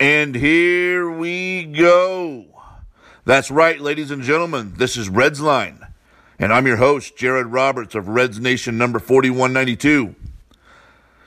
[0.00, 2.44] And here we go.
[3.24, 4.74] That's right, ladies and gentlemen.
[4.76, 5.88] This is Reds Line.
[6.38, 10.14] And I'm your host, Jared Roberts of Reds Nation number 4192.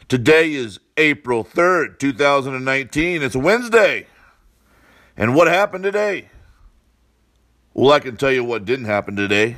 [0.08, 3.22] Today is April 3rd, 2019.
[3.22, 4.08] It's a Wednesday.
[5.18, 6.30] And what happened today?
[7.74, 9.58] Well, I can tell you what didn't happen today.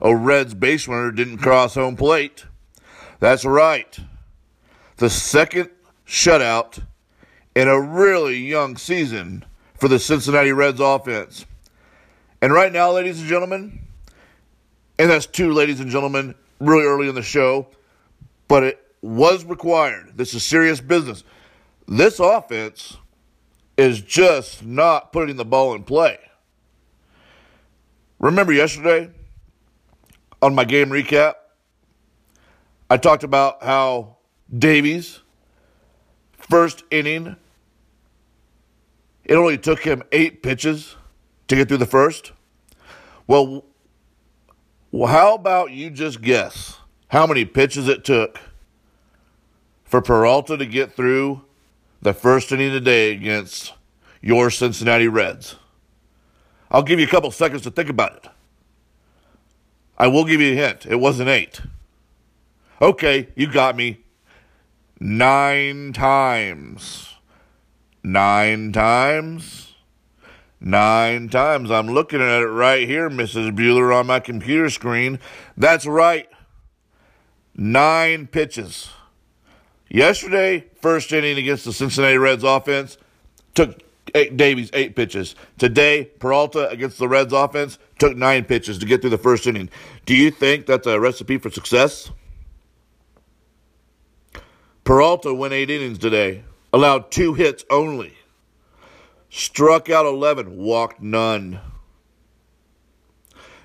[0.00, 2.44] A Reds base runner didn't cross home plate.
[3.18, 3.98] That's right.
[4.98, 5.70] The second
[6.06, 6.84] shutout
[7.56, 9.42] in a really young season
[9.78, 11.46] for the Cincinnati Reds offense.
[12.42, 13.80] And right now, ladies and gentlemen,
[14.98, 17.66] and that's two ladies and gentlemen really early in the show,
[18.46, 20.12] but it was required.
[20.16, 21.24] This is serious business.
[21.88, 22.98] This offense
[23.78, 26.18] is just not putting the ball in play.
[28.18, 29.10] Remember yesterday
[30.42, 31.34] on my game recap,
[32.90, 34.18] I talked about how
[34.54, 35.20] Davies,
[36.38, 37.36] first inning,
[39.26, 40.96] it only took him eight pitches
[41.48, 42.32] to get through the first.
[43.26, 43.64] Well,
[44.94, 48.38] how about you just guess how many pitches it took
[49.84, 51.44] for Peralta to get through
[52.00, 53.74] the first inning today against
[54.22, 55.56] your Cincinnati Reds?
[56.70, 58.28] I'll give you a couple seconds to think about it.
[59.98, 60.86] I will give you a hint.
[60.86, 61.60] It wasn't eight.
[62.80, 64.04] Okay, you got me.
[65.00, 67.15] Nine times.
[68.06, 69.74] Nine times.
[70.60, 71.72] Nine times.
[71.72, 73.50] I'm looking at it right here, Mrs.
[73.56, 75.18] Bueller, on my computer screen.
[75.56, 76.28] That's right.
[77.56, 78.90] Nine pitches.
[79.88, 82.96] Yesterday, first inning against the Cincinnati Reds offense,
[83.54, 83.82] took
[84.14, 85.34] eight, Davies eight pitches.
[85.58, 89.68] Today, Peralta against the Reds offense took nine pitches to get through the first inning.
[90.04, 92.12] Do you think that's a recipe for success?
[94.84, 96.44] Peralta went eight innings today
[96.76, 98.12] allowed two hits only,
[99.30, 101.58] struck out 11, walked none.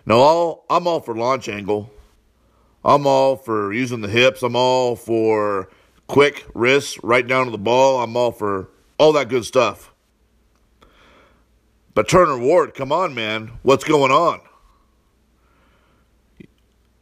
[0.05, 1.91] Now, all, I'm all for launch angle.
[2.85, 4.41] I'm all for using the hips.
[4.41, 5.69] I'm all for
[6.07, 8.01] quick wrists right down to the ball.
[8.01, 9.93] I'm all for all that good stuff.
[11.93, 13.51] But Turner Ward, come on, man.
[13.61, 14.39] What's going on?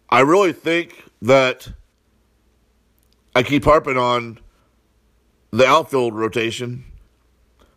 [0.09, 1.72] I really think that
[3.35, 4.39] I keep harping on
[5.51, 6.85] the outfield rotation.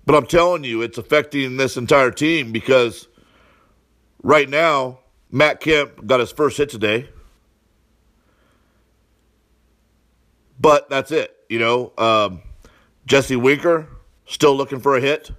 [0.04, 3.08] But I'm telling you, it's affecting this entire team because
[4.22, 4.98] right now,
[5.30, 7.08] Matt Kemp got his first hit today.
[10.60, 11.34] But that's it.
[11.48, 12.42] You know, um,
[13.06, 13.88] Jesse Winker
[14.26, 15.30] still looking for a hit.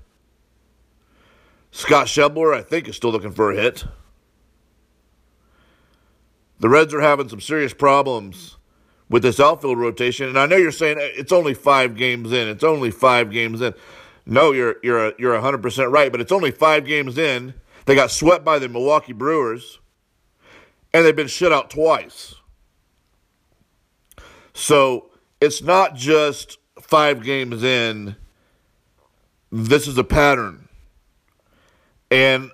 [1.71, 3.85] Scott Schebler, I think, is still looking for a hit.
[6.59, 8.57] The Reds are having some serious problems
[9.09, 10.27] with this outfield rotation.
[10.27, 12.47] And I know you're saying uh, it's only five games in.
[12.47, 13.73] It's only five games in.
[14.25, 17.53] No, you're you're you're 100% right, but it's only five games in.
[17.85, 19.79] They got swept by the Milwaukee Brewers,
[20.93, 22.35] and they've been shut out twice.
[24.53, 25.09] So
[25.41, 28.15] it's not just five games in.
[29.51, 30.67] This is a pattern.
[32.09, 32.51] And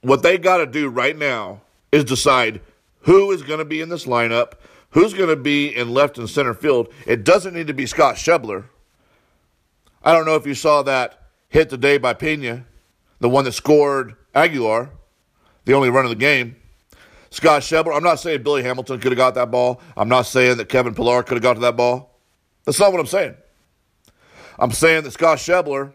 [0.00, 1.60] what they got to do right now
[1.92, 2.60] is decide
[3.00, 4.54] who is going to be in this lineup
[4.90, 6.92] Who's going to be in left and center field?
[7.06, 8.64] It doesn't need to be Scott Schebler.
[10.02, 12.64] I don't know if you saw that hit today by Pena,
[13.20, 14.90] the one that scored Aguilar,
[15.64, 16.56] the only run of the game.
[17.30, 19.82] Scott Schebler, I'm not saying Billy Hamilton could have got that ball.
[19.96, 22.18] I'm not saying that Kevin Pillar could have got to that ball.
[22.64, 23.34] That's not what I'm saying.
[24.58, 25.92] I'm saying that Scott Schebler,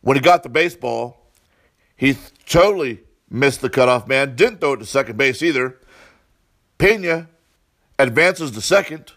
[0.00, 1.30] when he got the baseball,
[1.96, 2.16] he
[2.46, 3.00] totally
[3.30, 4.36] missed the cutoff man.
[4.36, 5.78] Didn't throw it to second base either.
[6.78, 7.28] Pena
[7.98, 9.12] advances to second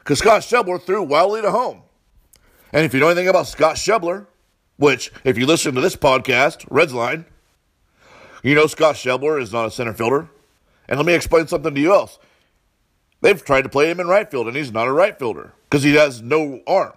[0.00, 1.82] because Scott Schebler threw wildly to home.
[2.72, 4.26] And if you know anything about Scott Schebler,
[4.76, 7.24] which if you listen to this podcast, Reds Line,
[8.42, 10.28] you know Scott Schebler is not a center fielder.
[10.88, 12.18] And let me explain something to you else.
[13.20, 15.82] They've tried to play him in right field, and he's not a right fielder because
[15.82, 16.94] he has no arm.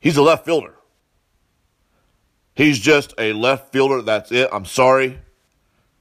[0.00, 0.74] He's a left fielder.
[2.54, 4.02] He's just a left fielder.
[4.02, 4.48] That's it.
[4.52, 5.18] I'm sorry.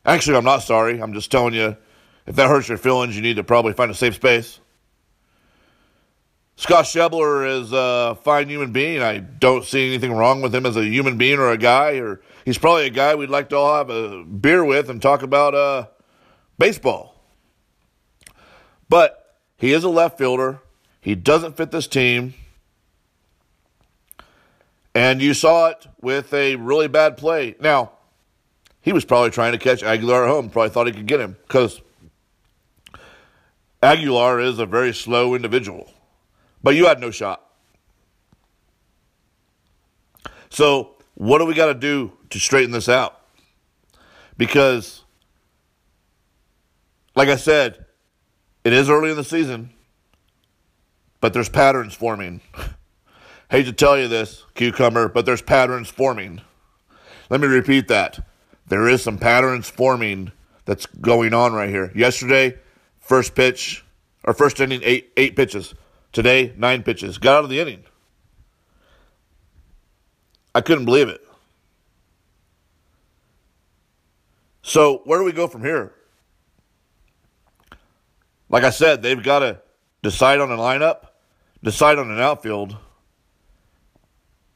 [0.06, 1.02] Actually, I'm not sorry.
[1.02, 1.76] I'm just telling you,
[2.28, 4.60] if that hurts your feelings, you need to probably find a safe space.
[6.58, 9.02] Scott Schebler is a fine human being.
[9.02, 12.22] I don't see anything wrong with him as a human being or a guy, or
[12.46, 15.54] he's probably a guy we'd like to all have a beer with and talk about
[15.54, 15.88] uh,
[16.58, 17.22] baseball.
[18.88, 20.60] But he is a left fielder.
[21.02, 22.34] He doesn't fit this team.
[24.94, 27.56] And you saw it with a really bad play.
[27.60, 27.92] Now,
[28.86, 30.52] he was probably trying to catch Aguilar at home.
[30.52, 31.82] Probably thought he could get him because
[33.82, 35.92] Aguilar is a very slow individual.
[36.62, 37.42] but you had no shot.
[40.50, 43.22] So, what do we got to do to straighten this out?
[44.38, 45.04] Because,
[47.16, 47.86] like I said,
[48.64, 49.72] it is early in the season,
[51.22, 52.42] but there's patterns forming.
[53.50, 56.42] Hate to tell you this, cucumber, but there's patterns forming.
[57.30, 58.26] Let me repeat that.
[58.68, 60.32] There is some patterns forming
[60.66, 61.92] that's going on right here.
[61.96, 62.58] Yesterday,
[63.00, 63.86] first pitch
[64.24, 65.76] or first inning, eight eight pitches.
[66.12, 67.18] Today, nine pitches.
[67.18, 67.84] Got out of the inning.
[70.56, 71.22] I couldn't believe it.
[74.62, 75.94] So where do we go from here?
[78.50, 79.62] Like I said, they've got to
[80.02, 81.08] decide on a lineup,
[81.62, 82.78] decide on an outfield,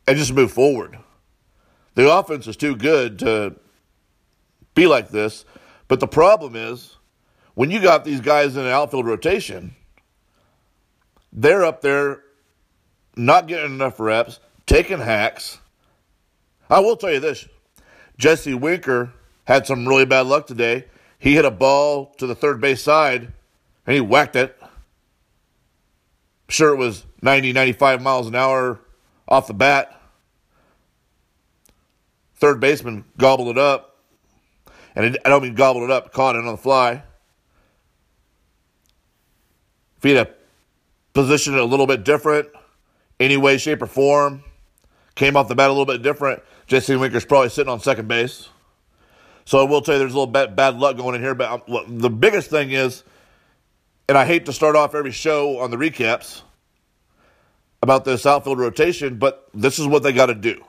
[0.08, 0.98] and just move forward.
[1.96, 3.56] The offense is too good to
[4.80, 5.46] be like this.
[5.88, 6.96] But the problem is,
[7.56, 9.76] when you got these guys in an outfield rotation,
[11.34, 12.24] they're up there
[13.16, 15.60] not getting enough reps, taking hacks.
[16.70, 17.48] I will tell you this
[18.18, 19.12] Jesse Winker
[19.46, 20.86] had some really bad luck today.
[21.18, 23.34] He hit a ball to the third base side
[23.86, 24.58] and he whacked it.
[26.48, 28.80] Sure, it was 90, 95 miles an hour
[29.28, 30.02] off the bat.
[32.36, 33.89] Third baseman gobbled it up.
[35.00, 37.02] And I don't mean gobbled it up, caught it on the fly.
[39.96, 40.34] If he had
[41.14, 42.50] positioned it a little bit different,
[43.18, 44.44] any way, shape, or form,
[45.16, 48.50] came off the bat a little bit different, Jesse Winker's probably sitting on second base.
[49.46, 51.34] So I will tell you there's a little bit bad luck going in here.
[51.34, 53.06] But I'm, the biggest thing is,
[54.10, 56.42] and I hate to start off every show on the recaps
[57.82, 60.62] about this outfield rotation, but this is what they got to do.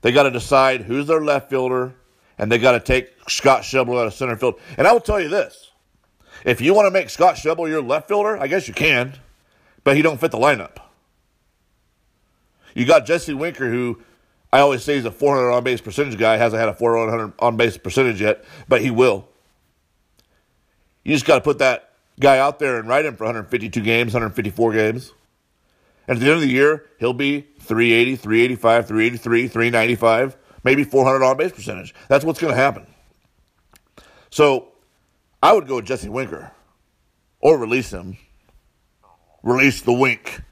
[0.00, 1.94] They got to decide who's their left fielder,
[2.38, 4.60] and they got to take Scott Schebler out of center field.
[4.76, 5.70] And I will tell you this:
[6.44, 9.14] if you want to make Scott Schebler your left fielder, I guess you can,
[9.84, 10.78] but he don't fit the lineup.
[12.74, 14.02] You got Jesse Winker, who
[14.52, 16.36] I always say he's a 400 on base percentage guy.
[16.36, 19.28] Hasn't had a 400 on base percentage yet, but he will.
[21.04, 24.12] You just got to put that guy out there and ride him for 152 games,
[24.12, 25.12] 154 games.
[26.08, 31.24] And at the end of the year, he'll be 380, 385, 383, 395, maybe 400
[31.24, 31.94] on base percentage.
[32.08, 32.88] That's what's going to happen.
[34.30, 34.72] So
[35.40, 36.50] I would go with Jesse Winker
[37.40, 38.18] or release him.
[39.44, 40.42] Release the wink.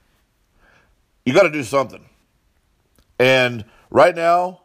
[1.26, 2.04] You got to do something.
[3.18, 4.60] And right now,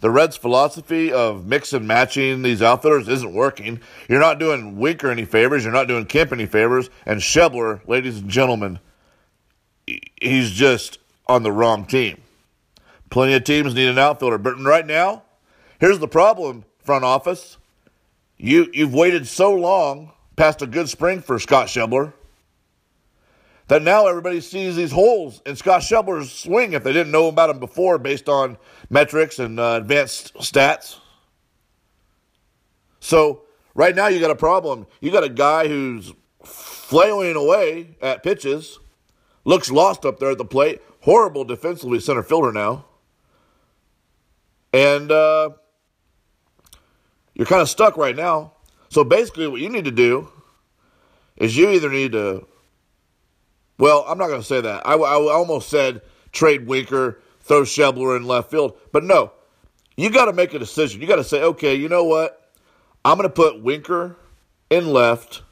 [0.00, 3.80] the Reds' philosophy of mix and matching these outfielders isn't working.
[4.08, 5.62] You're not doing Winker any favors.
[5.62, 6.88] You're not doing Kemp any favors.
[7.04, 8.78] And Schebler, ladies and gentlemen,
[9.86, 12.22] he's just on the wrong team.
[13.10, 14.38] Plenty of teams need an outfielder.
[14.38, 15.24] But right now,
[15.78, 17.58] here's the problem, front office.
[18.36, 22.12] You, you've waited so long past a good spring for Scott Schebler
[23.68, 27.50] that now everybody sees these holes in Scott Schebler's swing if they didn't know about
[27.50, 28.56] him before based on
[28.88, 30.98] metrics and uh, advanced stats.
[33.00, 33.42] So
[33.74, 34.86] right now you got a problem.
[35.00, 38.78] You got a guy who's flailing away at pitches–
[39.44, 40.82] Looks lost up there at the plate.
[41.02, 42.84] Horrible defensively center fielder now.
[44.72, 45.50] And uh,
[47.34, 48.52] you're kind of stuck right now.
[48.88, 50.28] So basically, what you need to do
[51.36, 52.46] is you either need to.
[53.78, 54.86] Well, I'm not going to say that.
[54.86, 56.02] I, I almost said
[56.32, 58.78] trade Winker, throw Schebler in left field.
[58.92, 59.32] But no,
[59.96, 61.00] you got to make a decision.
[61.00, 62.52] You got to say, okay, you know what?
[63.04, 64.16] I'm going to put Winker
[64.68, 65.42] in left.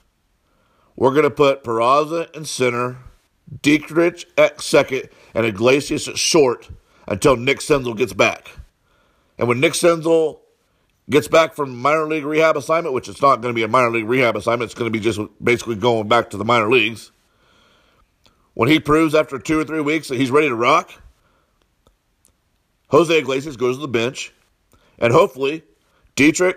[0.94, 2.98] We're going to put Peraza in center.
[3.62, 6.68] Dietrich at second, and Iglesias at short
[7.06, 8.50] until Nick Senzel gets back.
[9.38, 10.40] And when Nick Senzel
[11.08, 13.90] gets back from minor league rehab assignment, which it's not going to be a minor
[13.90, 17.12] league rehab assignment, it's going to be just basically going back to the minor leagues.
[18.54, 20.90] When he proves after two or three weeks that he's ready to rock,
[22.88, 24.32] Jose Iglesias goes to the bench,
[24.98, 25.62] and hopefully
[26.16, 26.56] Dietrich,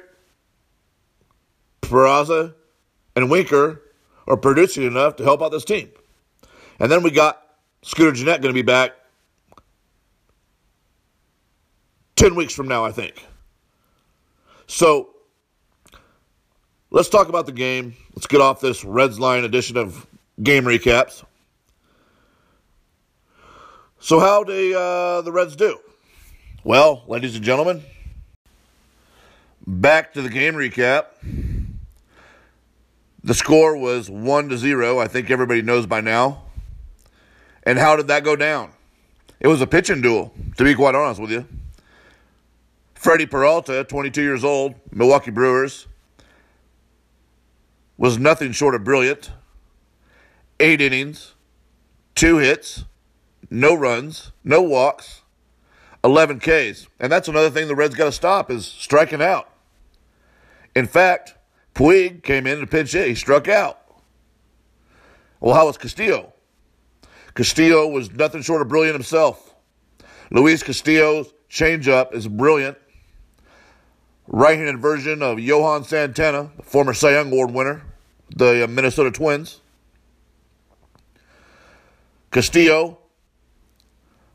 [1.81, 2.55] Peraza,
[3.15, 3.81] and Winker
[4.27, 5.91] are producing enough to help out this team.
[6.79, 7.43] And then we got
[7.83, 8.93] Scooter Gennett going to be back
[12.15, 13.25] 10 weeks from now, I think.
[14.67, 15.09] So
[16.91, 17.95] let's talk about the game.
[18.15, 20.05] Let's get off this Reds line edition of
[20.41, 21.23] game recaps.
[23.99, 25.77] So, how did uh, the Reds do?
[26.63, 27.83] Well, ladies and gentlemen,
[29.65, 31.05] back to the game recap.
[33.23, 34.99] The score was 1 to 0.
[34.99, 36.43] I think everybody knows by now.
[37.63, 38.71] And how did that go down?
[39.39, 41.45] It was a pitching duel, to be quite honest with you.
[43.01, 45.88] Freddie Peralta, 22 years old, Milwaukee Brewers,
[47.98, 49.31] was nothing short of brilliant.
[50.60, 51.34] Eight innings,
[52.13, 52.86] two hits,
[53.50, 55.24] no runs, no walks,
[56.03, 56.86] 11 Ks.
[57.00, 59.50] And that's another thing the Reds got to stop is striking out.
[60.75, 61.34] In fact,
[61.74, 63.08] Puig came in to pinch hit.
[63.08, 63.81] He struck out.
[65.39, 66.34] Well, how was Castillo?
[67.34, 69.55] Castillo was nothing short of brilliant himself.
[70.29, 72.77] Luis Castillo's changeup is brilliant.
[74.33, 77.83] Right-handed version of Johan Santana, the former Cy Young Award winner,
[78.33, 79.59] the Minnesota Twins.
[82.31, 83.00] Castillo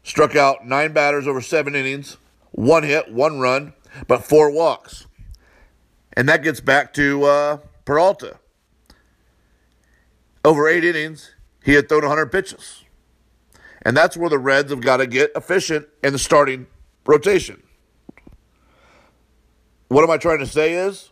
[0.03, 2.19] struck out nine batters over seven innings,
[2.53, 3.73] one hit, one run,
[4.07, 5.07] but four walks.
[6.13, 8.39] And that gets back to uh, Peralta.
[10.45, 11.35] Over eight innings,
[11.65, 12.85] he had thrown 100 pitches.
[13.81, 16.67] And that's where the Reds have got to get efficient in the starting
[17.07, 17.63] rotation.
[19.89, 21.11] What am I trying to say is,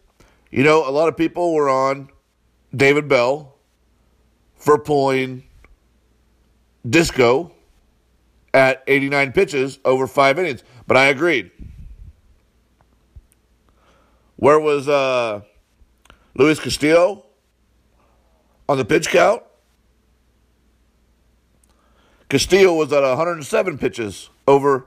[0.51, 2.11] you know, a lot of people were on
[2.75, 3.55] David Bell
[4.57, 5.45] for pulling
[6.89, 7.53] disco
[8.53, 11.51] at 89 pitches over five innings, but I agreed.
[14.37, 15.43] Where was uh,
[16.35, 17.25] Luis Castillo
[18.69, 19.43] on the pitch count?
[22.29, 24.87] Castillo was at 107 pitches over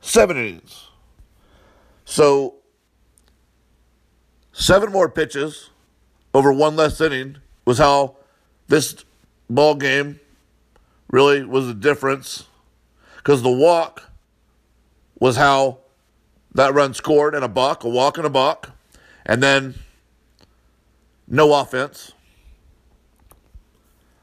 [0.00, 0.88] seven innings.
[2.04, 2.56] So,
[4.54, 5.70] seven more pitches
[6.32, 8.16] over one less inning was how
[8.68, 9.04] this
[9.50, 10.20] ball game
[11.10, 12.46] really was the difference
[13.16, 14.10] because the walk
[15.18, 15.78] was how
[16.54, 18.70] that run scored and a buck, a walk and a buck,
[19.26, 19.74] and then
[21.26, 22.12] no offense.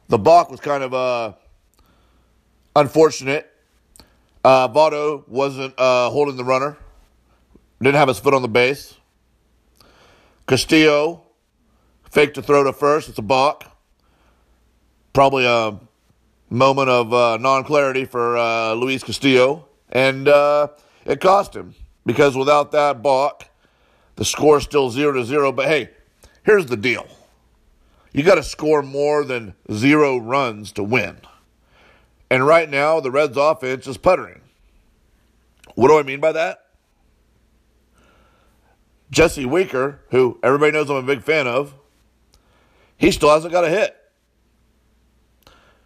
[0.08, 1.34] The balk was kind of uh,
[2.76, 3.48] unfortunate.
[4.44, 6.78] Uh, Votto wasn't uh, holding the runner,
[7.82, 8.96] didn't have his foot on the base.
[10.52, 11.24] Castillo
[12.10, 13.08] faked to throw to first.
[13.08, 13.64] It's a balk.
[15.14, 15.80] Probably a
[16.50, 19.70] moment of uh, non clarity for uh, Luis Castillo.
[19.94, 20.68] And uh,
[21.06, 21.74] it cost him
[22.06, 23.46] because without that balk,
[24.18, 25.54] the score is still 0 to 0.
[25.54, 25.92] But hey,
[26.44, 27.08] here's the deal
[28.12, 31.16] you got to score more than zero runs to win.
[32.30, 34.42] And right now, the Reds' offense is puttering.
[35.76, 36.71] What do I mean by that?
[39.12, 41.74] Jesse Winker, who everybody knows I'm a big fan of,
[42.98, 43.96] he still hasn't got a hit.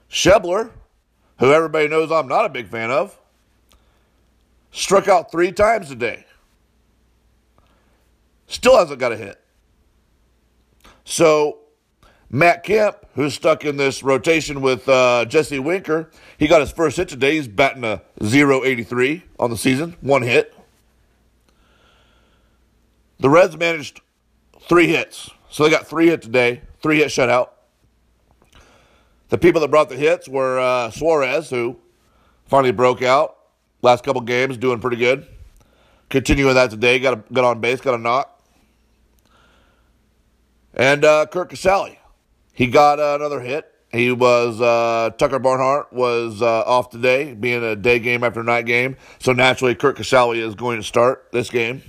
[0.09, 0.71] Schebler,
[1.39, 3.19] who everybody knows I'm not a big fan of,
[4.71, 6.25] struck out three times today.
[8.47, 9.41] Still hasn't got a hit.
[11.03, 11.59] So,
[12.29, 16.97] Matt Kemp, who's stuck in this rotation with uh, Jesse Winker, he got his first
[16.97, 17.35] hit today.
[17.35, 20.54] He's batting a 0.83 on the season, one hit.
[23.19, 24.01] The Reds managed
[24.67, 25.29] three hits.
[25.49, 27.49] So they got three hit today, three hit shutout.
[29.29, 31.79] The people that brought the hits were uh, Suarez, who
[32.45, 33.37] finally broke out.
[33.81, 35.27] Last couple games, doing pretty good.
[36.09, 38.31] Continuing that today, got a, got on base, got a knock.
[40.73, 41.97] And uh, Curt Casali,
[42.53, 43.71] he got uh, another hit.
[43.91, 48.65] He was uh, Tucker Barnhart was uh, off today, being a day game after night
[48.65, 48.97] game.
[49.19, 51.81] So naturally, Kirk Casali is going to start this game.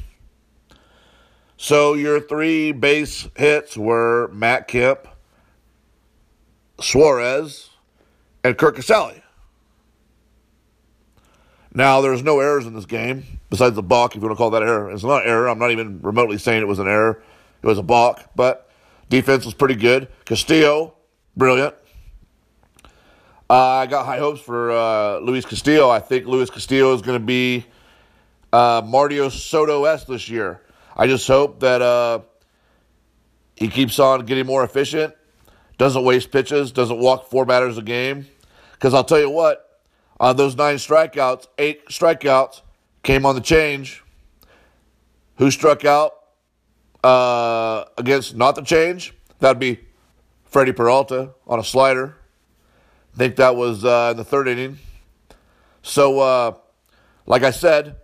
[1.56, 5.08] So your three base hits were Matt Kemp,
[6.80, 7.70] Suarez,
[8.44, 9.22] and Kirk Casali.
[11.72, 14.50] Now, there's no errors in this game besides the balk, if you want to call
[14.50, 14.90] that error.
[14.90, 15.48] It's not an error.
[15.48, 17.22] I'm not even remotely saying it was an error.
[17.62, 18.70] It was a balk, but
[19.08, 20.08] defense was pretty good.
[20.24, 20.94] Castillo,
[21.36, 21.74] brilliant.
[23.48, 25.88] Uh, I got high hopes for uh, Luis Castillo.
[25.88, 27.64] I think Luis Castillo is going to be
[28.52, 30.60] uh, Mario Soto S this year.
[30.96, 32.20] I just hope that uh,
[33.54, 35.14] he keeps on getting more efficient,
[35.76, 38.26] doesn't waste pitches, doesn't walk four batters a game.
[38.72, 39.82] Because I'll tell you what,
[40.18, 42.62] on those nine strikeouts, eight strikeouts
[43.02, 44.02] came on the change.
[45.36, 46.12] Who struck out
[47.04, 49.14] uh, against not the change?
[49.40, 49.80] That'd be
[50.44, 52.16] Freddie Peralta on a slider.
[53.14, 54.78] I think that was uh, in the third inning.
[55.82, 56.52] So, uh,
[57.26, 57.96] like I said,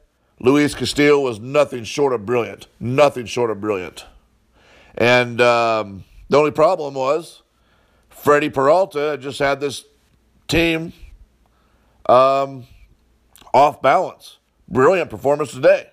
[0.42, 2.66] Luis Castillo was nothing short of brilliant.
[2.80, 4.04] Nothing short of brilliant.
[4.98, 7.42] And um, the only problem was
[8.10, 9.84] Freddie Peralta just had this
[10.48, 10.92] team
[12.06, 12.66] um,
[13.54, 14.38] off balance.
[14.68, 15.88] Brilliant performance today.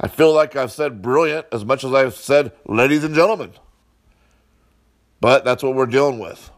[0.00, 3.52] I feel like I've said brilliant as much as I've said ladies and gentlemen.
[5.20, 6.50] But that's what we're dealing with.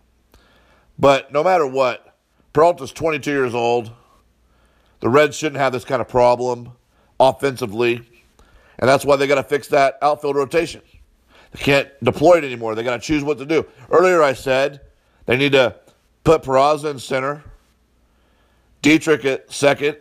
[0.97, 2.17] But no matter what,
[2.53, 3.91] Peralta's 22 years old.
[5.01, 6.71] The Reds shouldn't have this kind of problem
[7.29, 7.97] offensively,
[8.79, 10.83] and that's why they got to fix that outfield rotation.
[11.53, 12.75] They can't deploy it anymore.
[12.75, 13.67] They got to choose what to do.
[13.91, 14.81] Earlier, I said
[15.27, 15.77] they need to
[16.25, 17.45] put Peraza in center
[18.85, 19.97] Dietrich at second,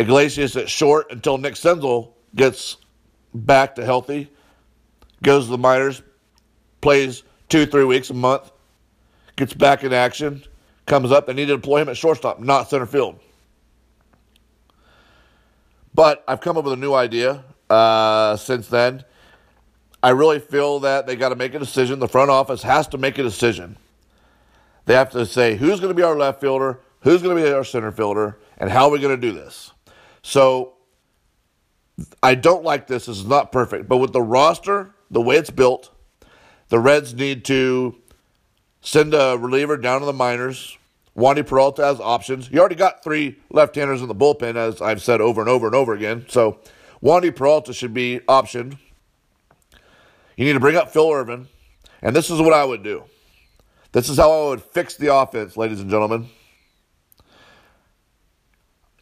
[0.00, 2.76] Iglesias at short until Nick Senzel gets
[3.32, 4.28] back to healthy,
[5.22, 6.02] goes to the minors,
[6.80, 8.50] plays two, three weeks, a month,
[9.36, 10.42] gets back in action,
[10.84, 11.28] comes up.
[11.28, 13.20] They need to deploy him at shortstop, not center field.
[15.98, 19.02] But I've come up with a new idea uh, since then.
[20.00, 21.98] I really feel that they got to make a decision.
[21.98, 23.76] The front office has to make a decision.
[24.84, 27.50] They have to say who's going to be our left fielder, who's going to be
[27.50, 29.72] our center fielder, and how are we going to do this.
[30.22, 30.74] So
[32.22, 33.06] I don't like this.
[33.06, 33.88] This is not perfect.
[33.88, 35.90] But with the roster, the way it's built,
[36.68, 37.96] the Reds need to
[38.82, 40.78] send a reliever down to the minors.
[41.18, 42.48] Wandy Peralta has options.
[42.48, 45.74] You already got three left-handers in the bullpen, as I've said over and over and
[45.74, 46.24] over again.
[46.28, 46.60] So
[47.02, 48.78] Wandy Peralta should be optioned.
[50.36, 51.48] You need to bring up Phil Ervin,
[52.02, 53.02] and this is what I would do.
[53.90, 56.28] This is how I would fix the offense, ladies and gentlemen.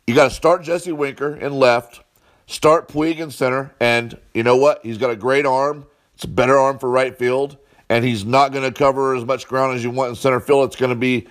[0.06, 2.02] You got to start Jesse Winker in left,
[2.46, 4.80] start Puig in center, and you know what?
[4.82, 5.84] He's got a great arm.
[6.14, 7.58] It's a better arm for right field,
[7.90, 10.64] and he's not going to cover as much ground as you want in center field.
[10.68, 11.28] It's going to be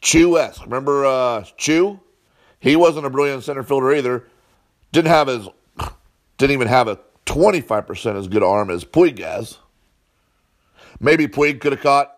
[0.00, 0.62] Choo esque.
[0.62, 2.00] Remember uh, Choo?
[2.60, 4.24] He wasn't a brilliant center fielder either.
[4.92, 5.48] Didn't have his,
[6.38, 9.58] didn't even have a 25% as good arm as Puig has.
[11.00, 12.12] Maybe Puig could have caught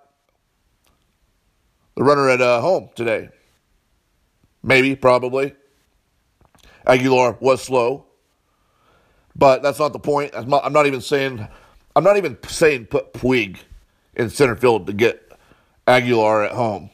[1.96, 3.28] the runner at uh, home today.
[4.62, 5.54] Maybe, probably.
[6.86, 8.06] Aguilar was slow,
[9.36, 10.32] but that's not the point.
[10.34, 11.46] I'm not, I'm not even saying,
[11.94, 13.58] I'm not even saying put Puig
[14.14, 15.30] in center field to get
[15.86, 16.90] Aguilar at home.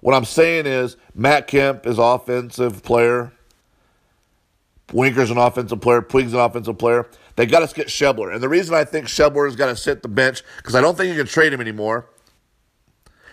[0.00, 3.32] What I'm saying is Matt Kemp is offensive player.
[4.92, 6.00] Winker's an offensive player.
[6.02, 7.06] Puig's an offensive player.
[7.36, 8.32] They got to get Schebler.
[8.32, 11.10] And the reason I think Schebler's got to sit the bench, because I don't think
[11.10, 12.06] you can trade him anymore.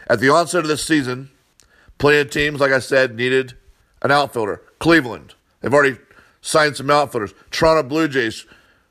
[0.08, 1.32] At the onset of this season,
[1.98, 3.56] plenty of teams, like I said, needed
[4.02, 4.62] an outfielder.
[4.80, 5.34] Cleveland.
[5.62, 5.98] They've already
[6.42, 7.34] signed some outfielders.
[7.50, 8.46] Toronto Blue Jays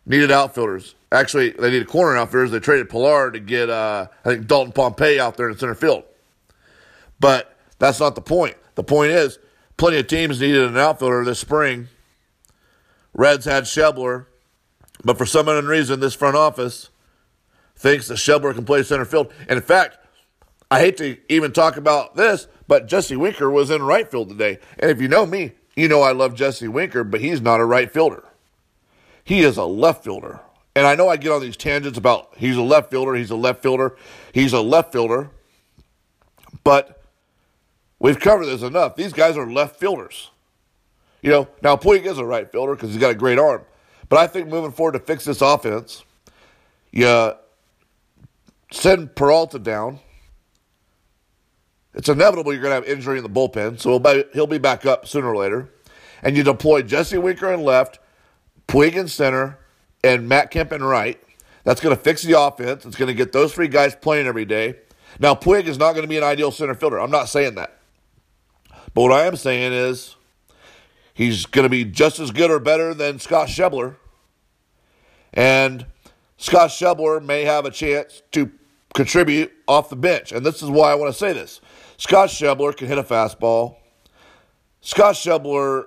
[0.07, 0.95] needed outfielders.
[1.13, 2.51] Actually, they needed corner outfielders.
[2.51, 6.03] They traded Pillar to get, uh, I think, Dalton Pompey out there in center field.
[7.21, 7.54] But
[7.85, 8.57] that's not the point.
[8.77, 9.39] The point is,
[9.77, 11.89] plenty of teams needed an outfielder this spring.
[13.13, 14.27] Reds had Schebler,
[15.05, 16.89] but for some unknown reason, this front office
[17.77, 19.33] thinks that Schebler can play center field.
[19.49, 19.99] And in fact,
[20.71, 24.59] I hate to even talk about this, but Jesse Winker was in right field today.
[24.79, 27.65] And if you know me, you know I love Jesse Winker, but he's not a
[27.65, 28.25] right fielder.
[29.23, 30.41] He is a left fielder.
[30.75, 33.37] And I know I get on these tangents about he's a left fielder, he's a
[33.37, 33.97] left fielder,
[34.33, 35.31] he's a left fielder.
[36.65, 37.04] But
[38.05, 38.97] We've covered this enough.
[38.97, 40.31] These guys are left fielders.
[41.23, 43.63] You know, now Puig is a right fielder because he's got a great arm.
[44.11, 46.05] But I think moving forward to fix this offense,
[46.93, 47.33] you
[48.71, 50.01] send Peralta down.
[51.95, 54.59] It's inevitable you're going to have injury in the bullpen, so he'll be, he'll be
[54.59, 55.71] back up sooner or later.
[56.23, 58.01] And you deploy Jesse Winker in left,
[58.69, 59.59] Puig in center,
[60.03, 61.19] and Matt Kemp in right.
[61.63, 62.85] That's going to fix the offense.
[62.85, 64.75] It's going to get those three guys playing every day.
[65.19, 67.01] Now, Puig is not going to be an ideal center fielder.
[67.01, 67.79] I'm not saying that.
[68.95, 70.17] But what I am saying is
[71.13, 73.97] he's going to be just as good or better than Scott Schebler.
[75.33, 75.87] And
[76.37, 78.51] Scott Schebler may have a chance to
[78.95, 80.31] contribute off the bench.
[80.33, 81.61] And this is why I want to say this.
[81.97, 83.77] Scott Schebler can hit a fastball.
[84.81, 85.87] Scott Schebler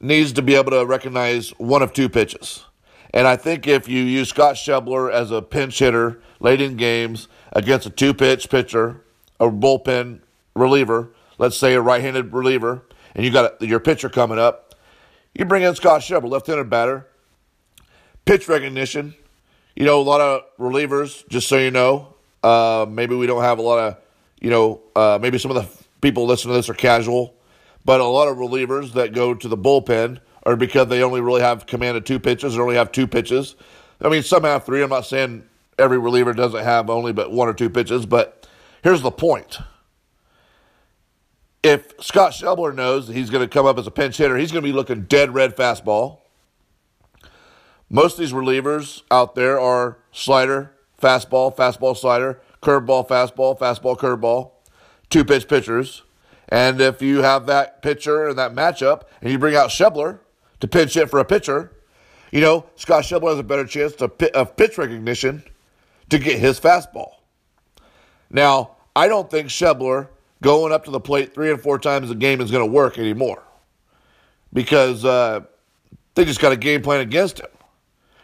[0.00, 2.64] needs to be able to recognize one of two pitches.
[3.12, 7.28] And I think if you use Scott Schebler as a pinch hitter late in games
[7.52, 9.02] against a two pitch pitcher,
[9.38, 10.20] a bullpen
[10.54, 12.82] reliever, let's say a right-handed reliever,
[13.14, 14.74] and you got your pitcher coming up,
[15.34, 17.06] you bring in Scott Schebler, left-handed batter.
[18.26, 19.14] Pitch recognition.
[19.74, 23.58] You know, a lot of relievers, just so you know, uh, maybe we don't have
[23.58, 23.96] a lot of,
[24.38, 27.34] you know, uh, maybe some of the people listening to this are casual,
[27.86, 31.40] but a lot of relievers that go to the bullpen are because they only really
[31.40, 33.56] have command of two pitches or only have two pitches.
[34.02, 34.82] I mean, some have three.
[34.82, 35.44] I'm not saying
[35.78, 38.46] every reliever doesn't have only but one or two pitches, but
[38.82, 39.58] here's the point
[41.62, 44.52] if Scott Schebler knows that he's going to come up as a pinch hitter, he's
[44.52, 46.18] going to be looking dead red fastball.
[47.88, 54.52] Most of these relievers out there are slider, fastball, fastball, slider, curveball, fastball, fastball, curveball,
[55.10, 56.02] two pitch pitchers.
[56.48, 60.20] And if you have that pitcher and that matchup, and you bring out Schebler
[60.60, 61.72] to pinch hit for a pitcher,
[62.32, 65.42] you know Scott Schebler has a better chance to of pitch recognition
[66.10, 67.14] to get his fastball.
[68.30, 70.08] Now, I don't think Schebler
[70.42, 72.98] going up to the plate three and four times a game is going to work
[72.98, 73.42] anymore
[74.52, 75.40] because uh,
[76.14, 77.50] they just got a game plan against him,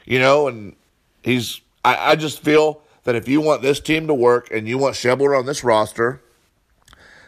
[0.05, 0.49] you know.
[0.49, 0.77] And
[1.23, 4.79] he's, I, I, just feel that if you want this team to work and you
[4.79, 6.23] want Schebler on this roster,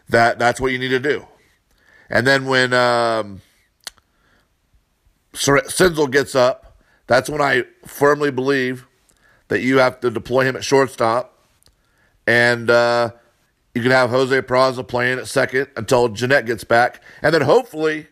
[0.09, 1.27] that that's what you need to do.
[2.11, 3.43] And then when um,
[5.35, 8.87] Senzel gets up, that's when I firmly believe
[9.49, 11.35] that you have to deploy him at shortstop.
[12.27, 13.13] And uh,
[13.79, 17.01] you can have Jose Peraza playing at second until Gennett gets back.
[17.23, 18.09] And then hopefully,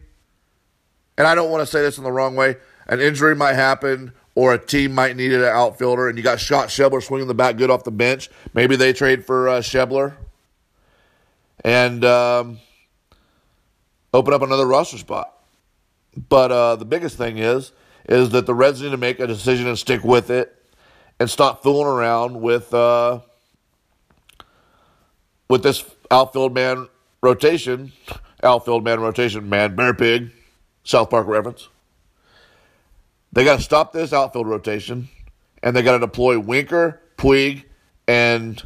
[1.18, 2.54] and I don't want to say this in the wrong way,
[2.86, 6.68] an injury might happen or a team might need an outfielder and you got Scott
[6.68, 8.30] Schebler swinging the bat good off the bench.
[8.54, 10.14] Maybe they trade for uh, Schebler
[11.64, 12.60] and um,
[14.14, 15.32] open up another roster spot.
[16.28, 17.72] But uh, the biggest thing is
[18.08, 20.56] is that the Reds need to make a decision and stick with it
[21.18, 23.18] and stop fooling around with uh,
[25.48, 26.88] with this outfield man
[27.22, 27.92] rotation,
[28.42, 30.30] outfield man rotation, man, bear pig,
[30.84, 31.68] South Park reference.
[33.32, 35.08] They got to stop this outfield rotation,
[35.62, 37.64] and they got to deploy Winker, Puig,
[38.08, 38.62] and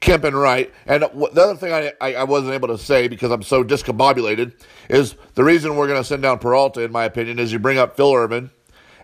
[0.00, 0.72] Kemp and Wright.
[0.86, 4.52] And the other thing I, I, I, wasn't able to say because I'm so discombobulated
[4.88, 7.78] is the reason we're going to send down Peralta, in my opinion, is you bring
[7.78, 8.50] up Phil Ervin.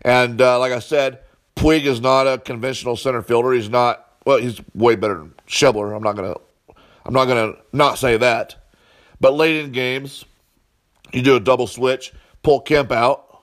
[0.02, 1.20] And uh, like I said,
[1.56, 3.52] Puig is not a conventional center fielder.
[3.52, 5.94] He's not, well, he's way better than Schebler.
[5.94, 6.40] I'm not to,
[7.04, 8.56] I'm not to not say that.
[9.20, 10.24] But late in games,
[11.12, 13.42] you do a double switch, pull Kemp out,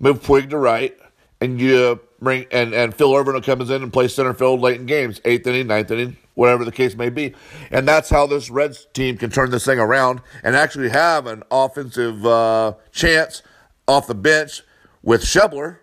[0.00, 0.96] move Puig to right,
[1.40, 4.86] and you bring, and, and Phil Ervin comes in and plays center field late in
[4.86, 7.34] games, eighth inning, ninth inning, whatever the case may be.
[7.70, 11.42] And that's how this Reds team can turn this thing around and actually have an
[11.50, 13.42] offensive uh, chance
[13.86, 14.62] off the bench
[15.02, 15.78] with Schebler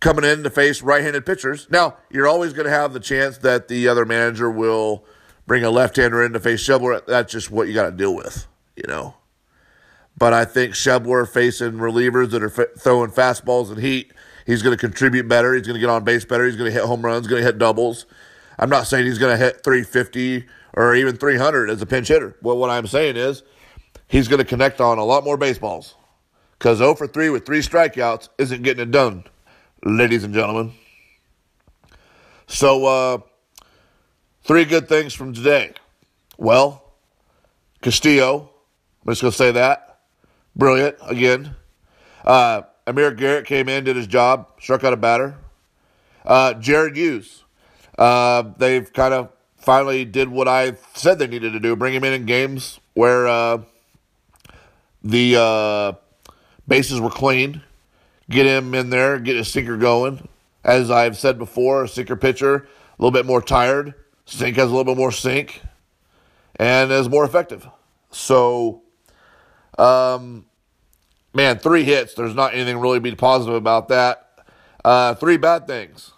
[0.00, 1.66] coming in to face right-handed pitchers.
[1.70, 5.04] Now, you're always going to have the chance that the other manager will
[5.46, 7.04] bring a left-hander in to face Schebler.
[7.06, 9.14] That's just what you got to deal with, you know.
[10.16, 14.12] But I think Schebler facing relievers that are f- throwing fastballs and heat,
[14.46, 15.54] he's going to contribute better.
[15.54, 16.44] He's going to get on base better.
[16.44, 17.26] He's going to hit home runs.
[17.26, 18.06] Going to hit doubles.
[18.58, 22.36] I'm not saying he's going to hit 350 or even 300 as a pinch hitter.
[22.42, 23.42] Well, what I'm saying is
[24.06, 25.94] he's going to connect on a lot more baseballs
[26.58, 29.24] because 0 for 3 with three strikeouts isn't getting it done,
[29.84, 30.72] ladies and gentlemen.
[32.46, 33.18] So, uh,
[34.42, 35.72] three good things from today.
[36.36, 36.94] Well,
[37.80, 38.50] Castillo,
[39.06, 40.00] I'm just going to say that.
[40.56, 41.54] Brilliant again.
[42.24, 45.36] Uh, Amir Garrett came in, did his job, struck out a batter.
[46.24, 47.44] Uh, Jared Hughes
[48.00, 52.02] uh, they've kind of finally did what I said they needed to do: bring him
[52.02, 53.62] in in games where uh,
[55.04, 55.92] the uh,
[56.66, 57.62] bases were clean,
[58.30, 60.26] get him in there, get his sinker going.
[60.64, 63.94] As I've said before, a sinker pitcher a little bit more tired,
[64.26, 65.62] sink has a little bit more sink,
[66.56, 67.66] and is more effective.
[68.10, 68.82] So,
[69.78, 70.46] um,
[71.32, 72.14] man, three hits.
[72.14, 74.28] There's not anything really to be positive about that.
[74.84, 76.12] Uh, three bad things.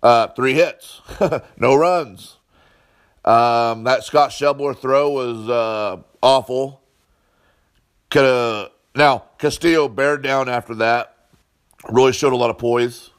[0.00, 1.00] Uh, three hits,
[1.56, 2.36] no runs.
[3.24, 6.82] Um, that Scott Schebler throw was uh, awful.
[8.10, 11.17] Could now Castillo bared down after that.
[11.88, 13.10] Really showed a lot of poise,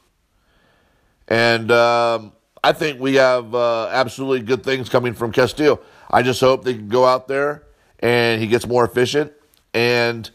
[1.28, 5.80] and um, I think we have uh, absolutely good things coming from Castillo.
[6.10, 7.64] I just hope they can go out there
[8.00, 9.32] and he gets more efficient.
[9.72, 10.28] And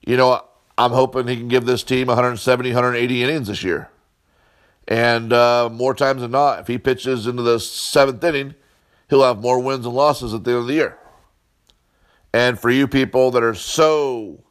[0.00, 0.44] you know,
[0.76, 3.88] I'm hoping he can give this team 170, 180 innings this year.
[4.88, 8.54] And uh, more times than not, if he pitches into the seventh inning,
[9.08, 10.98] he'll have more wins and losses at the end of the year.
[12.34, 14.42] And for you people that are so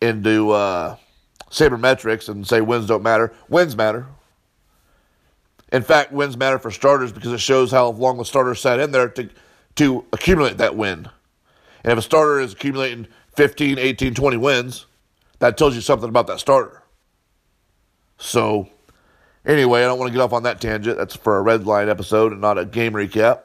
[0.00, 0.96] into uh,
[1.50, 4.06] sabermetrics and say wins don't matter, wins matter.
[5.72, 8.90] In fact, wins matter for starters because it shows how long the starter sat in
[8.90, 9.28] there to,
[9.76, 11.08] to accumulate that win.
[11.84, 14.86] And if a starter is accumulating 15, 18, 20 wins,
[15.38, 16.82] that tells you something about that starter.
[18.18, 18.68] So
[19.46, 20.98] Anyway, I don't want to get off on that tangent.
[20.98, 23.40] That's for a red line episode and not a game recap.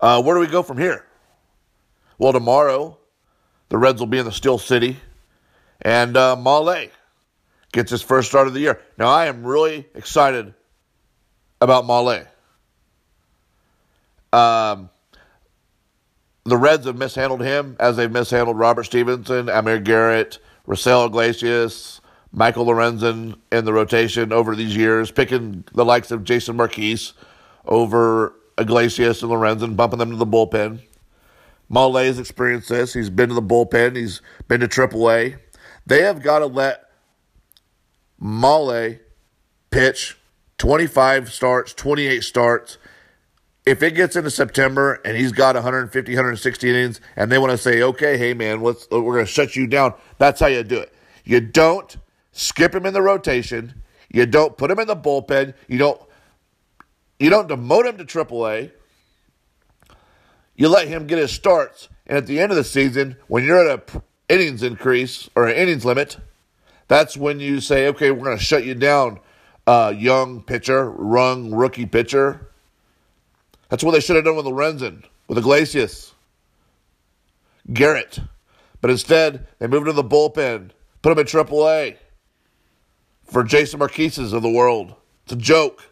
[0.00, 1.06] Uh, where do we go from here?
[2.18, 2.98] Well, tomorrow,
[3.68, 4.96] the Reds will be in the Steel City,
[5.84, 6.90] and uh, Mahle
[7.72, 8.80] gets his first start of the year.
[8.96, 10.54] Now, I am really excited
[11.60, 12.26] about Mahle.
[14.32, 14.90] Um,
[16.44, 22.00] the Reds have mishandled him as they've mishandled Robert Stephenson, Amir Garrett, Raisel Iglesias,
[22.32, 27.12] Michael Lorenzen in the rotation over these years, picking the likes of Jason Marquis
[27.66, 30.80] over Iglesias and Lorenzen, bumping them to the bullpen.
[31.70, 32.92] Mahle has experienced this.
[32.92, 33.96] He's been to the bullpen.
[33.96, 35.38] He's been to AAA.
[35.86, 36.90] They have got to let
[38.20, 39.00] Mahle
[39.70, 40.16] pitch
[40.58, 42.78] 25 starts, 28 starts.
[43.66, 47.58] If it gets into September and he's got 150, 160 innings, and they want to
[47.58, 50.78] say, okay, hey, man, let's, we're going to shut you down, that's how you do
[50.78, 50.94] it.
[51.24, 51.96] You don't
[52.32, 53.82] skip him in the rotation.
[54.12, 55.54] You don't put him in the bullpen.
[55.66, 56.00] You don't
[57.18, 58.72] you don't demote him to AAA.
[60.56, 63.66] You let him get his starts And at the end of the season, when you're
[63.66, 66.18] at a innings increase or an innings limit,
[66.88, 69.20] that's when you say, okay, we're going to shut you down,
[69.66, 72.48] uh, young pitcher, young rookie pitcher.
[73.68, 76.14] That's what they should have done with Lorenzen, with Iglesias,
[77.72, 78.20] Garrett.
[78.80, 81.96] But instead, they moved him to the bullpen, put him in AAA
[83.24, 84.94] for Jason Marquises of the world.
[85.24, 85.82] It's a joke.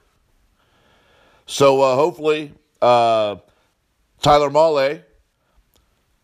[1.46, 3.36] So uh, hopefully, uh,
[4.20, 5.02] Tyler Mahle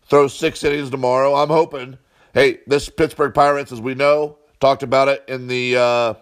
[0.09, 1.35] throws six innings tomorrow.
[1.35, 1.97] I'm hoping.
[2.33, 6.13] Hey, this Pittsburgh Pirates, as we know, talked about it in the uh,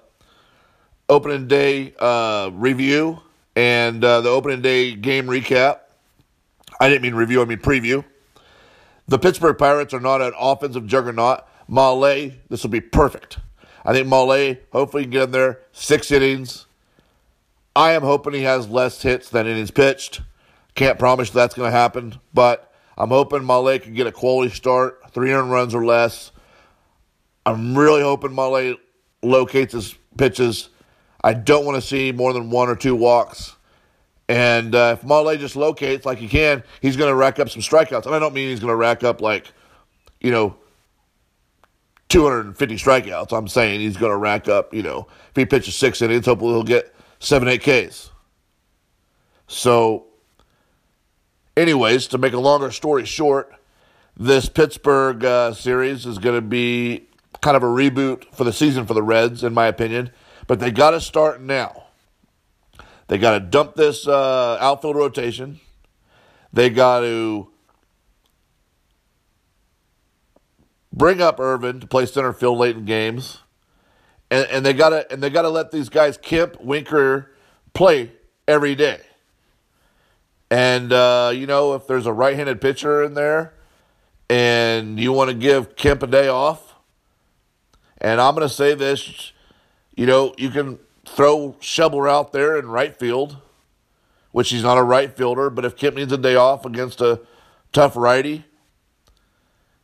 [1.10, 3.19] opening day uh, review
[3.56, 5.80] and uh, the opening day game recap.
[6.80, 8.04] I didn't mean review, I mean preview.
[9.08, 11.45] The Pittsburgh Pirates are not an offensive juggernaut.
[11.69, 13.39] Mahle, this will be perfect.
[13.86, 16.65] I think Mahle, hopefully, can get in there six innings.
[17.76, 20.21] I am hoping he has less hits than innings pitched.
[20.76, 22.67] Can't promise that's going to happen, but
[22.98, 26.32] I'm hoping Mahle can get a quality start, 300 runs or less.
[27.46, 28.78] I'm really hoping Mahle
[29.22, 30.70] locates his pitches.
[31.24, 33.56] I don't want to see more than one or two walks.
[34.28, 37.62] And uh, if Mahle just locates like he can, he's going to rack up some
[37.62, 38.06] strikeouts.
[38.06, 39.52] And I don't mean he's going to rack up like,
[40.20, 40.58] you know,
[42.10, 43.38] 250 strikeouts.
[43.38, 46.54] I'm saying he's going to rack up, you know, if he pitches six innings, hopefully
[46.54, 48.12] he'll get seven, eight Ks.
[49.48, 50.07] So
[51.58, 53.52] anyways, to make a longer story short,
[54.15, 57.08] this Pittsburgh uh, series is going to be
[57.41, 60.12] kind of a reboot for the season for the Reds, in my opinion.
[60.46, 61.86] But they got to start now.
[63.08, 65.60] They got to dump this uh, outfield rotation.
[66.54, 67.50] They got to
[70.93, 73.39] bring up Ervin to play center field late in games,
[74.32, 77.32] and, and they got to and they got to let these guys Kemp, Winker
[77.74, 78.12] play
[78.48, 79.02] every day.
[80.50, 83.54] And, uh, you know, if there's a right handed pitcher in there
[84.30, 86.76] and you want to give Kemp a day off,
[88.00, 89.34] and I'm going to say this,
[89.96, 93.38] you know, you can throw Schebler out there in right field,
[94.32, 97.22] which he's not a right fielder, but if Kemp needs a day off against a
[97.74, 98.46] tough righty,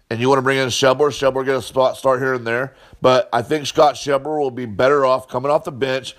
[0.10, 2.76] and you want to bring in Schebler, Schebler get a spot start here and there.
[3.02, 6.15] But I think Scott Schebler will be better off coming off the bench,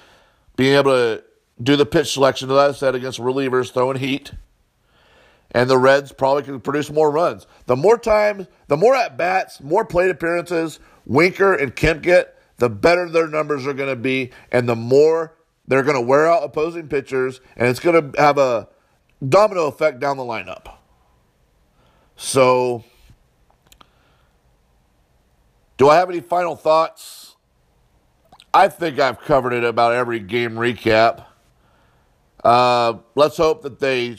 [0.57, 1.25] being able to
[1.63, 4.33] do the pitch selection, as I said, against relievers, throwing heat.
[5.53, 7.47] And the Reds probably can produce more runs.
[7.67, 12.71] The more times, the more at bats, more plate appearances Winker and Kemp get, the
[12.71, 15.35] better their numbers are going to be, and the more
[15.67, 18.69] they're going to wear out opposing pitchers, and it's going to have a
[19.27, 20.75] domino effect down the lineup.
[22.17, 22.85] So,
[25.77, 27.37] do I have any final thoughts?
[28.53, 31.27] I think I've covered it about every game recap.
[32.45, 34.19] Uh, let's hope that they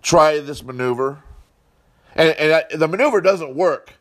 [0.00, 1.22] try this maneuver.
[2.14, 3.94] And, and the maneuver doesn't work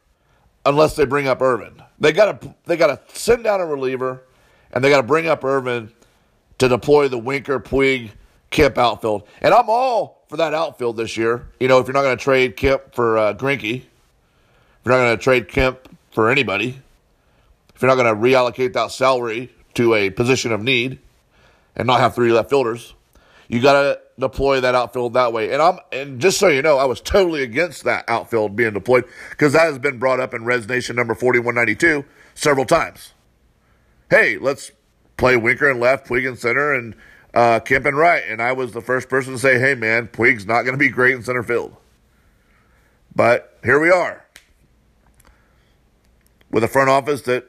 [0.66, 1.82] unless they bring up Ervin.
[2.00, 4.24] They got to they got to send down a reliever,
[4.72, 5.92] and they got to bring up Ervin
[6.60, 8.12] to deploy the Winker, Puig,
[8.50, 9.28] Kemp outfield.
[9.42, 11.48] And I'm all for that outfield this year.
[11.60, 13.86] You know, if you're not going to trade Kemp for uh, Greinke, if
[14.86, 16.80] you're not going to trade Kemp for anybody,
[17.74, 21.00] if you're not going to reallocate that salary to a position of need,
[21.76, 22.94] and not have three left fielders,
[23.48, 25.54] you got to deploy that outfield that way.
[25.54, 29.06] And I'm and just so you know, I was totally against that outfield being deployed
[29.30, 32.06] because that has been brought up in Reds Nation number 4192
[32.36, 33.14] several times.
[34.10, 34.72] Hey, let's
[35.18, 36.96] play Winker and left, Puig in center, and
[37.34, 38.24] uh, Kemp and right.
[38.28, 40.90] And I was the first person to say, hey, man, Puig's not going to be
[40.90, 41.76] great in center field.
[43.16, 44.26] But here we are
[46.52, 47.46] with a front office that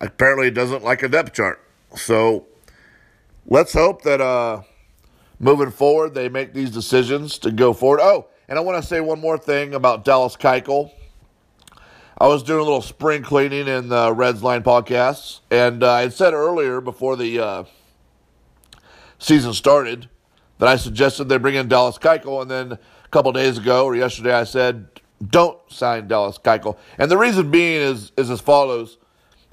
[0.00, 1.60] apparently doesn't like a depth chart.
[1.96, 2.46] So
[3.46, 4.62] let's hope that uh,
[5.38, 8.00] moving forward, they make these decisions to go forward.
[8.02, 10.92] Oh, and I want to say one more thing about Dallas Keuchel.
[12.20, 16.00] I was doing a little spring cleaning in the Reds Line podcasts, and uh, I
[16.02, 17.64] had said earlier before the uh,
[19.18, 20.08] season started
[20.58, 23.94] that I suggested they bring in Dallas Keuchel, and then a couple days ago or
[23.94, 24.88] yesterday I said
[25.24, 28.98] don't sign Dallas Keuchel, and the reason being is is as follows.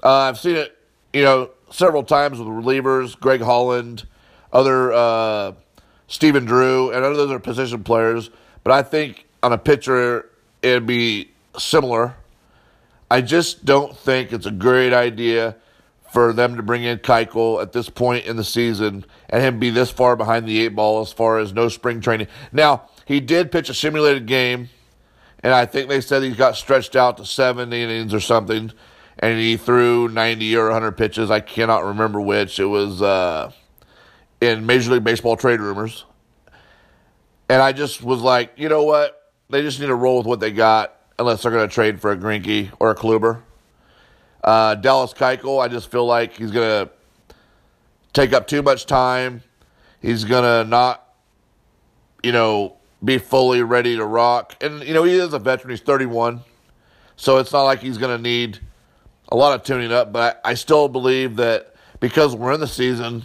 [0.02, 0.76] Uh, I've seen it,
[1.12, 4.06] you know, several times with relievers, Greg Holland,
[4.52, 5.52] other uh,
[6.08, 8.30] Stephen Drew, and other are position players,
[8.62, 10.30] but I think on a pitcher
[10.62, 12.14] it'd be similar.
[13.10, 15.56] I just don't think it's a great idea
[16.12, 19.70] for them to bring in Keuchel at this point in the season and him be
[19.70, 22.28] this far behind the eight ball as far as no spring training.
[22.52, 24.68] Now, he did pitch a simulated game,
[25.40, 28.72] and I think they said he got stretched out to seven innings or something,
[29.18, 31.30] and he threw 90 or 100 pitches.
[31.30, 32.58] I cannot remember which.
[32.58, 33.02] It was.
[33.02, 33.52] Uh,
[34.40, 36.04] in Major League Baseball trade rumors.
[37.48, 39.26] And I just was like, you know what?
[39.50, 42.12] they just need to roll with what they got, unless they're going to trade for
[42.12, 43.42] a Greinke or a Kluber.
[44.42, 46.92] Uh, Dallas Keuchel, I just feel like he's going to
[48.12, 49.42] take up too much time.
[50.00, 51.14] He's going to not,
[52.22, 54.56] you know, be fully ready to rock.
[54.60, 55.70] And, you know, he is a veteran.
[55.70, 56.40] He's 31.
[57.16, 58.58] So it's not like he's going to need
[59.30, 60.12] a lot of tuning up.
[60.12, 63.24] But I, I still believe that because we're in the season,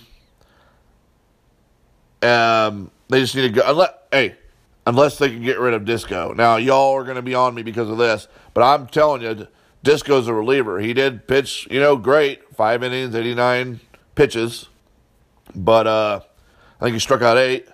[2.23, 3.63] um, they just need to go.
[3.65, 4.35] Unless, hey,
[4.85, 6.33] unless they can get rid of Disco.
[6.33, 9.47] Now, y'all are going to be on me because of this, but I'm telling you,
[9.83, 10.79] Disco's a reliever.
[10.79, 12.55] He did pitch, you know, great.
[12.55, 13.79] Five innings, 89
[14.15, 14.69] pitches.
[15.55, 16.19] But uh,
[16.79, 17.67] I think he struck out eight.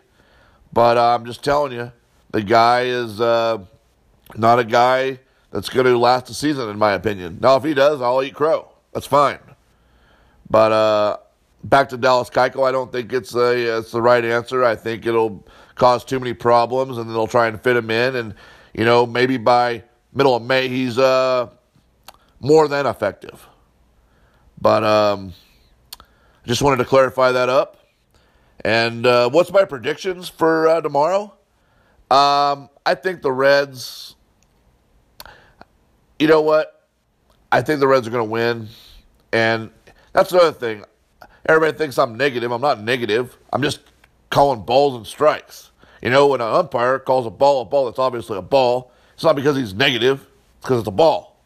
[0.72, 1.92] But uh, I'm just telling you,
[2.32, 3.60] the guy is uh,
[4.36, 5.20] not a guy
[5.52, 7.40] that's going to last a season, in my opinion.
[7.42, 8.70] Now, if he does, I'll eat crow.
[8.94, 9.40] That's fine.
[10.50, 11.18] But uh,
[11.64, 14.64] back to Dallas Keuchel, I don't think it's a it's the right answer.
[14.64, 18.16] I think it'll cause too many problems, and they'll try and fit him in.
[18.16, 18.36] And
[18.74, 21.50] you know, maybe by middle of May, he's uh,
[22.40, 23.46] more than effective.
[24.60, 25.34] But um,
[26.00, 27.78] I just wanted to clarify that up.
[28.66, 31.34] And uh, what's my predictions for uh, tomorrow?
[32.10, 34.16] Um, I think the Reds.
[36.18, 36.88] You know what?
[37.52, 38.68] I think the Reds are going to win,
[39.32, 39.70] and
[40.14, 40.84] that's another thing.
[41.48, 42.52] Everybody thinks I'm negative.
[42.52, 43.38] I'm not negative.
[43.54, 43.80] I'm just
[44.30, 45.72] calling balls and strikes.
[46.02, 48.92] You know, when an umpire calls a ball a ball, that's obviously a ball.
[49.14, 51.42] It's not because he's negative, it's because it's a ball.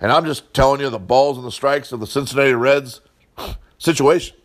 [0.00, 3.00] And I'm just telling you the balls and the strikes of the Cincinnati Reds
[3.78, 4.36] situation.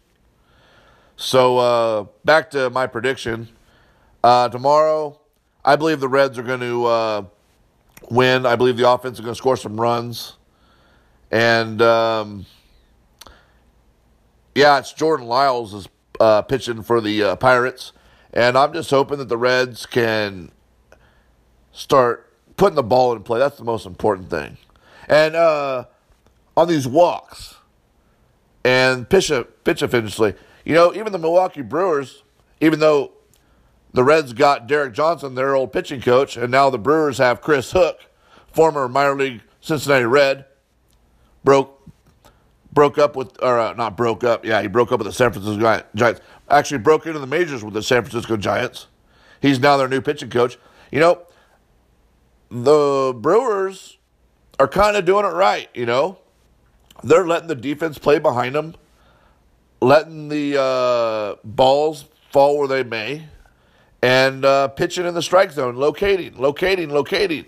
[1.15, 3.49] So uh, back to my prediction.
[4.23, 5.19] Uh, tomorrow,
[5.63, 7.25] I believe the Reds are going to uh,
[8.10, 8.45] win.
[8.45, 10.36] I believe the offense is going to score some runs.
[11.32, 12.45] And um,
[14.60, 15.88] yeah, it's Jordan Lyles is
[16.19, 17.93] uh, pitching for the uh, Pirates.
[18.34, 20.52] And I'm just hoping that the Reds can
[21.72, 23.39] start putting the ball in play.
[23.39, 24.58] That's the most important thing.
[25.08, 25.86] And uh,
[26.58, 27.56] on these walks
[28.65, 29.32] and pitch,
[29.63, 32.24] pitch efficiently, you know, even the Milwaukee Brewers,
[32.60, 33.13] even though
[33.93, 37.72] the Reds got Derek Johnson, their old pitching coach, and now the Brewers have Chris
[37.72, 38.02] Hook,
[38.52, 40.45] former minor league Cincinnati Red,
[41.45, 41.80] broke
[42.80, 45.34] broke up with, or uh, not broke up, yeah, he broke up with the San
[45.34, 48.88] Francisco Giants actually broke into the majors with the San Francisco Giants.
[49.42, 50.58] He's now their new pitching coach.
[50.89, 51.22] You know,
[52.50, 53.98] the Brewers
[54.62, 56.20] are kind of doing it right, you know.
[57.04, 58.76] They're letting the defense play behind them,
[59.82, 63.28] letting the uh, balls fall where they may,
[64.02, 67.46] and uh, pitching in the strike zone, locating, locating, locating.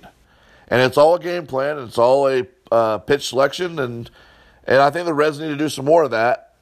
[0.68, 4.12] And it's all a game plan, it's all a uh, pitch selection, and
[4.66, 6.56] and I think the Reds need to do some more of that.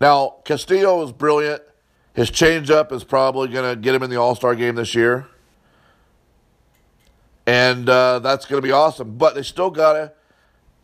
[0.00, 1.62] Now, Castillo is brilliant.
[2.14, 5.26] His changeup is probably going to get him in the All Star game this year.
[7.46, 9.16] And uh, that's going to be awesome.
[9.16, 10.12] But they still got to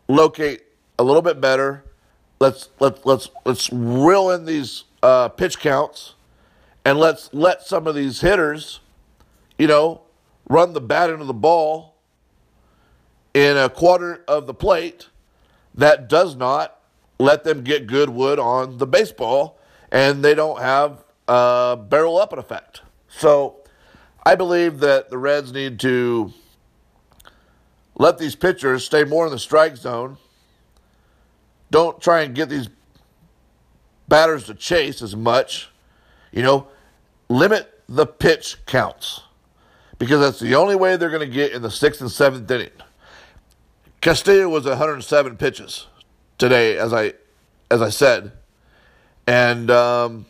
[0.07, 0.63] locate
[0.97, 1.83] a little bit better.
[2.39, 6.15] Let's let's let's let's reel in these uh, pitch counts,
[6.85, 8.79] and let's let some of these hitters,
[9.57, 10.01] you know,
[10.49, 11.95] run the bat into the ball
[13.33, 15.08] in a quarter of the plate.
[15.79, 16.77] That does not
[17.19, 19.57] let them get good wood on the baseball,
[19.93, 22.81] and they don't have a barrel up effect.
[23.07, 23.61] So
[24.25, 26.33] I believe that the Reds need to
[27.95, 30.17] let these pitchers stay more in the strike zone.
[31.71, 32.67] Don't try and get these
[34.09, 35.69] batters to chase as much.
[36.33, 36.67] You know,
[37.29, 39.21] limit the pitch counts
[39.97, 42.69] because that's the only way they're going to get in the sixth and seventh inning.
[44.01, 45.87] Castillo was 107 pitches
[46.37, 47.13] today, as I
[47.71, 48.31] as I said,
[49.27, 50.25] and um,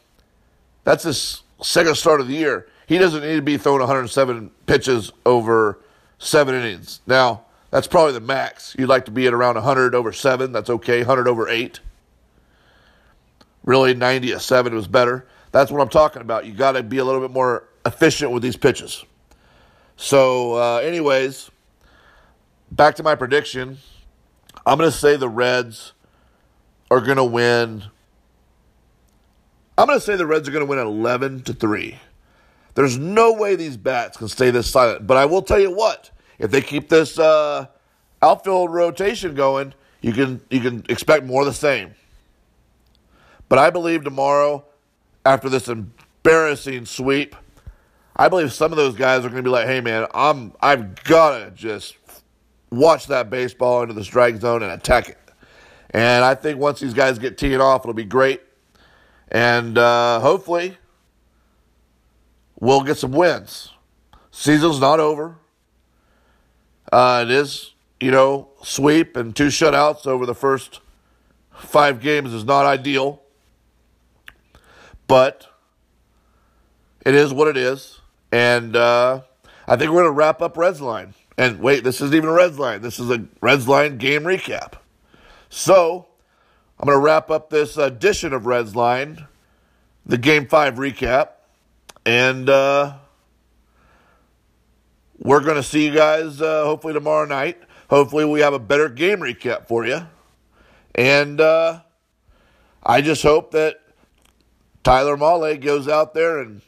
[0.84, 2.68] that's his second start of the year.
[2.88, 5.80] He doesn't need to be throwing 107 pitches over
[6.18, 7.02] seven innings.
[7.06, 8.76] Now, that's probably the max.
[8.78, 10.52] You'd like to be at around 100 over seven.
[10.52, 11.00] That's okay.
[11.00, 11.80] 100 over eight.
[13.64, 15.28] Really, 90 at seven was better.
[15.52, 16.46] That's what I'm talking about.
[16.46, 19.06] You got to be a little bit more efficient with these pitches.
[19.96, 21.52] So, uh, anyways,
[22.72, 23.78] back to my prediction.
[24.66, 25.94] I'm going to say the Reds
[26.92, 27.84] are going to win
[29.80, 31.98] I'm going to say the Reds are going to win 11 to 3.
[32.76, 35.08] There's no way these bats can stay this silent.
[35.08, 37.68] But I will tell you what, if they keep this uh,
[38.22, 41.96] outfield rotation going, you can you can expect more of the same.
[43.48, 44.66] But I believe tomorrow,
[45.26, 47.34] after this embarrassing sweep,
[48.18, 51.02] I believe some of those guys are going to be like, "Hey, man, I'm I've
[51.06, 51.96] got to just
[52.72, 55.18] watch that baseball into the strike zone and attack it."
[55.92, 58.42] And I think once these guys get teeing off, it'll be great.
[59.30, 60.78] And uh, hopefully,
[62.60, 63.72] we'll get some wins.
[64.32, 65.36] Season's not over.
[66.92, 70.80] Uh, it is, you know, sweep and two shutouts over the first
[71.54, 73.22] five games is not ideal,
[75.08, 75.48] but
[77.06, 78.00] it is what it is.
[78.32, 79.22] And uh,
[79.68, 81.14] I think we're going to wrap up Reds line.
[81.40, 82.82] And wait, this isn't even a Reds line.
[82.82, 84.74] This is a Reds line game recap.
[85.48, 86.06] So
[86.78, 89.26] I'm going to wrap up this edition of Reds line,
[90.06, 91.30] the game five recap.
[92.06, 92.98] And uh,
[95.18, 97.58] we're going to see you guys uh, hopefully tomorrow night.
[97.90, 100.02] Hopefully, we have a better game recap for you.
[100.94, 101.80] And uh,
[102.84, 103.80] I just hope that
[104.84, 106.62] Tyler Mahle goes out there and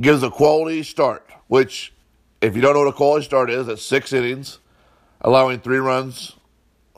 [0.00, 1.93] gives a quality start, which,
[2.44, 4.58] if you don't know what a quality start is, that's six innings,
[5.22, 6.36] allowing three runs,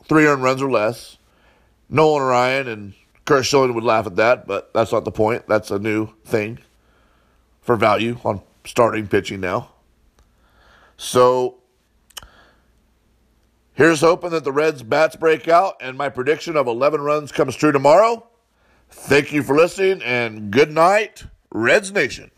[0.05, 1.19] three earned runs or less.
[1.89, 2.95] Nolan Ryan and
[3.25, 5.47] Curt Schilling would laugh at that, but that's not the point.
[5.47, 6.59] That's a new thing
[7.61, 9.71] for value on starting pitching now.
[10.97, 11.59] So
[13.75, 17.55] here's hoping that the Reds bats break out and my prediction of 11 runs comes
[17.55, 18.27] true tomorrow.
[18.91, 22.33] Thank you for listening and good night, Reds Nation.